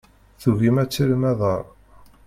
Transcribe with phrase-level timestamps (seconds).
[0.41, 1.63] Tugim ad terrem aḍar.